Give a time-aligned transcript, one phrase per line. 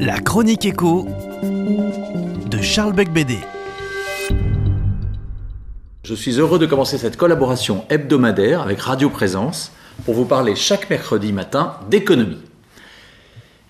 [0.00, 1.06] La chronique écho
[1.42, 3.38] de Charles Becbédé.
[6.02, 9.72] Je suis heureux de commencer cette collaboration hebdomadaire avec Radio Présence
[10.04, 12.42] pour vous parler chaque mercredi matin d'économie.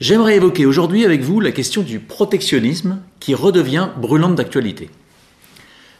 [0.00, 4.90] J'aimerais évoquer aujourd'hui avec vous la question du protectionnisme qui redevient brûlante d'actualité.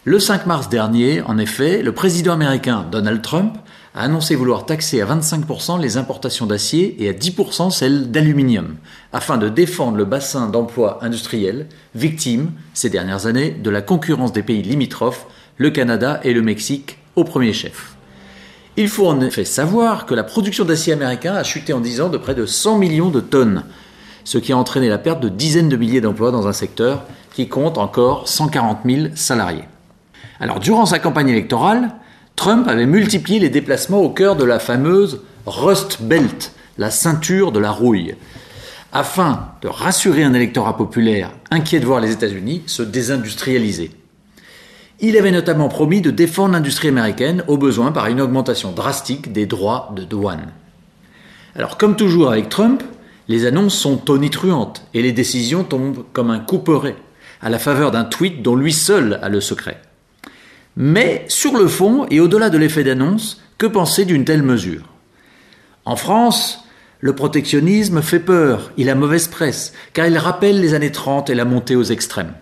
[0.07, 3.57] Le 5 mars dernier, en effet, le président américain Donald Trump
[3.95, 8.77] a annoncé vouloir taxer à 25% les importations d'acier et à 10% celles d'aluminium,
[9.14, 14.43] afin de défendre le bassin d'emploi industriel, victime, ces dernières années, de la concurrence des
[14.43, 15.26] pays limitrophes,
[15.57, 17.96] le Canada et le Mexique au premier chef.
[18.76, 22.09] Il faut en effet savoir que la production d'acier américain a chuté en 10 ans
[22.11, 23.64] de près de 100 millions de tonnes,
[24.25, 27.48] ce qui a entraîné la perte de dizaines de milliers d'emplois dans un secteur qui
[27.48, 29.64] compte encore 140 000 salariés.
[30.41, 31.91] Alors, durant sa campagne électorale,
[32.37, 37.61] Trump avait multiplié les déplacements au cœur de la fameuse Rust Belt, la ceinture de
[37.61, 38.17] la rouille,
[38.93, 43.91] afin de rassurer un électorat populaire inquiet de voir les États-Unis se désindustrialiser.
[45.01, 49.47] Il avait notamment promis de défendre l'industrie américaine au besoin par une augmentation drastique des
[49.47, 50.53] droits de douane.
[51.57, 52.83] Alors comme toujours avec Trump,
[53.29, 56.97] les annonces sont tonitruantes et les décisions tombent comme un couperet,
[57.43, 59.81] à la faveur d'un tweet dont lui seul a le secret.
[60.77, 64.83] Mais sur le fond, et au-delà de l'effet d'annonce, que penser d'une telle mesure?
[65.84, 66.64] En France,
[67.00, 71.34] le protectionnisme fait peur, il a mauvaise presse, car il rappelle les années 30 et
[71.34, 72.33] la montée aux extrêmes.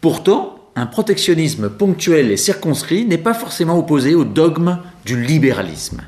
[0.00, 6.02] Pourtant, un protectionnisme ponctuel et circonscrit n'est pas forcément opposé au dogme du libéralisme.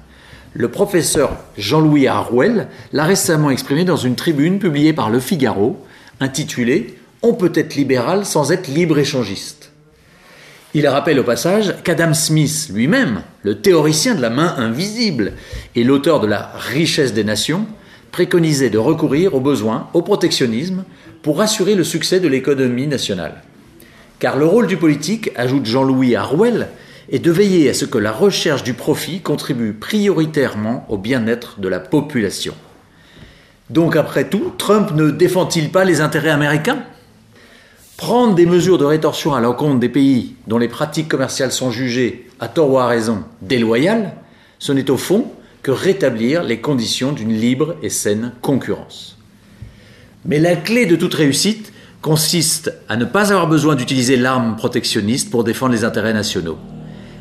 [0.54, 5.78] Le professeur Jean-Louis Harwell l'a récemment exprimé dans une tribune publiée par Le Figaro,
[6.18, 9.70] intitulée On peut être libéral sans être libre-échangiste.
[10.78, 15.32] Il rappelle au passage qu'Adam Smith lui-même, le théoricien de la main invisible
[15.74, 17.64] et l'auteur de la richesse des nations,
[18.12, 20.84] préconisait de recourir au besoin, au protectionnisme,
[21.22, 23.42] pour assurer le succès de l'économie nationale.
[24.18, 26.68] Car le rôle du politique, ajoute Jean-Louis Harwell,
[27.10, 31.68] est de veiller à ce que la recherche du profit contribue prioritairement au bien-être de
[31.68, 32.52] la population.
[33.70, 36.84] Donc après tout, Trump ne défend-il pas les intérêts américains?
[37.96, 42.28] Prendre des mesures de rétorsion à l'encontre des pays dont les pratiques commerciales sont jugées,
[42.40, 44.12] à tort ou à raison, déloyales,
[44.58, 49.16] ce n'est au fond que rétablir les conditions d'une libre et saine concurrence.
[50.26, 55.30] Mais la clé de toute réussite consiste à ne pas avoir besoin d'utiliser l'arme protectionniste
[55.30, 56.58] pour défendre les intérêts nationaux.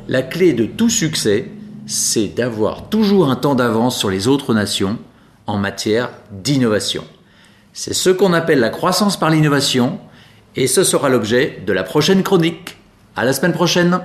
[0.07, 1.49] La clé de tout succès,
[1.87, 4.97] c'est d'avoir toujours un temps d'avance sur les autres nations
[5.47, 7.03] en matière d'innovation.
[7.73, 9.99] C'est ce qu'on appelle la croissance par l'innovation,
[10.55, 12.77] et ce sera l'objet de la prochaine chronique.
[13.15, 13.99] À la semaine prochaine!